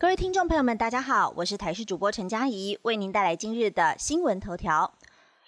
[0.00, 4.94] 各位听众朋友们，大家好，我是台视主播陈佳怡，为您带来今日的新闻头条。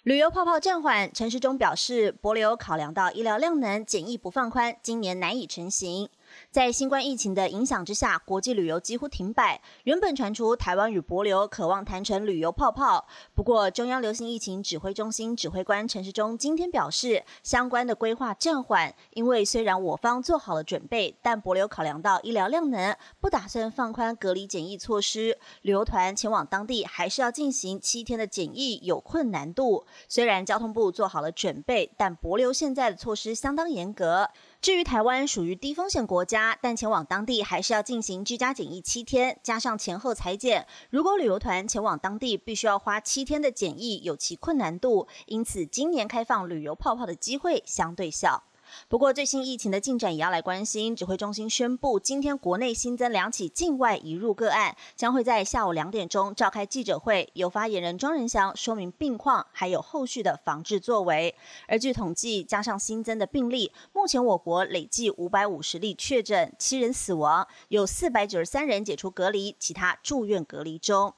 [0.03, 6.11] 旅游泡泡暂缓，陈时中表示，博流考量到医疗量能，检疫不放宽，今年难以成型。
[6.51, 9.61] 在新冠疫情的影响之下，国际旅游几乎停摆。
[9.85, 25.39] 原本传出台湾与博流渴望谈成旅游泡泡，不过中央流行疫情指挥中心指挥官陈时中今天表示，相关的规划暂缓，因为虽然我方做好了准备，但博流考量到医疗量能，不打算放宽隔离检疫措施。
[25.63, 29.85] 旅游团前往当地还是要进行七天的检疫，有困难度。
[30.09, 34.29] 虽然交通部做好了准备，但博流现在的措施相当严格。
[34.63, 40.69] 至于台湾属于低风险国家，但前往当地还是要进行居家检疫七天，加上前后裁剪。
[40.89, 45.09] 如果旅游团前往当地，必须要花七天的检疫，有其困难度。
[45.27, 48.45] 因此，今年开放旅游泡泡的机会相对小。
[48.89, 50.95] 不过，最新疫情的进展也要来关心。
[50.95, 61.35] 指挥中心宣布，今天国内新增两起境外移入个案，将会在下午两点钟召开记者会，由发言人庄仁祥说明病况，还有后续的防治作为。
[61.67, 71.15] 而据统计，加上新增的病例，目前我国累计五百五十例确诊，七人死亡，有四百九十三人解除隔离，其他住院隔离中。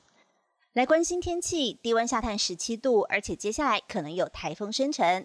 [0.72, 5.24] 来关心天气，低温下探十七度，而且接下来可能有台风生成。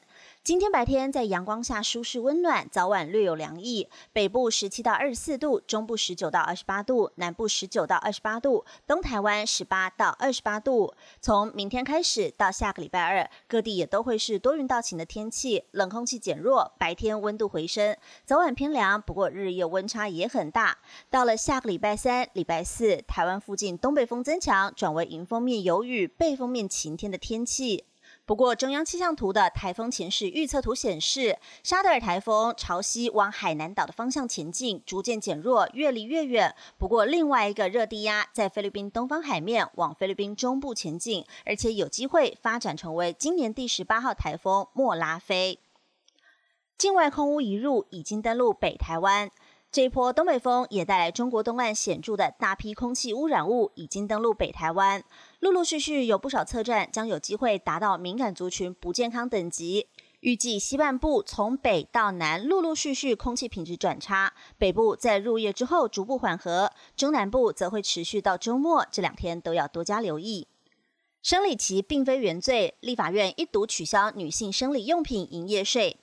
[0.50, 3.88] 今天白天在阳光下舒适温暖，早晚略有凉意。
[4.12, 10.92] 北部十七到二十四度，中部十九到二十八度，南部十九到二十八度，东台湾十八到二十八度。
[11.22, 19.00] 从明天开始到下个礼拜二，各地也都会是多云到晴的天气，冷空气减弱，白天温度回升，早晚偏凉。
[19.00, 20.80] 不过日夜温差也很大。
[21.12, 27.86] 到了下个礼拜三、礼拜四，台湾附近东北风增强，转为迎风面有雨，背风面晴天的天气。
[28.30, 36.54] 不过，中央气象图的台风前势预测图显示，沙德尔台风朝西往海南岛的方向前进，逐渐减弱，越离越远。
[36.78, 45.58] 不过，另外一个热低压在菲律宾东方海面往菲律宾中部前进，而且有机会发展成为今年第十八号台风莫拉菲。
[46.78, 49.32] 境外空污一入已经登陆北台湾。
[49.72, 55.04] 这一波东北风也带来中国东岸显著的大批空气污染物，已经登陆北台湾。
[55.42, 59.88] 陆陆续续有不少测站将有机会达到敏感族群不健康等级。
[60.22, 70.48] 预计西半部从北到南陆陆续续空气品质转差，北部在入夜之后逐步缓和，中南部则会持续到周末，这两天都要多加留意。
[71.22, 75.98] 生理期并非原罪，立法院一读取消女性生理用品营业税。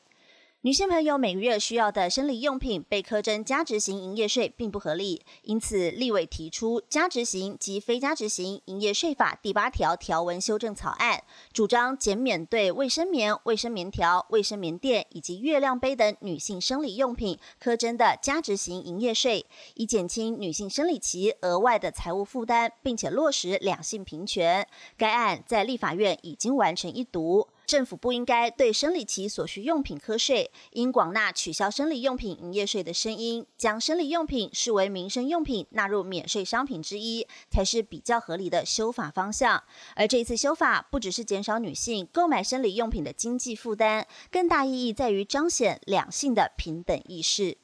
[0.63, 5.23] 女性朋友每个月需要的生理用品被苛征加值型营业税，并不合理。
[5.43, 11.23] 因此，立委提出加值型及非加值型营业税法第八条条文修正草案，
[11.53, 24.67] 主张减免对卫生棉、卫生棉条、卫生棉垫以及月亮杯等女性生理用品苛征的加值型营业税，以减轻女性生理期额外的财务负担，并且落实两性平权。
[24.97, 27.47] 该案在立法院已经完成一读。
[27.67, 39.65] 政府不应该对生理期所需用品课税，应广纳取消生理用品营业税的声音，将生理用品视为民生用品纳入免税商品之一，才是比较合理的修法方向。
[39.97, 47.59] 而这一次修法，不只是减少女性购买生理用品的经济负担，更大意义在于彰显两性的平等意识。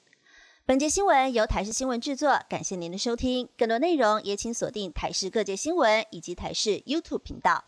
[0.65, 3.49] 本节新闻由台视新闻制作，感谢您的收听。
[3.57, 7.65] 更多内容也请锁定台视各界新闻以及台视 YouTube 频道。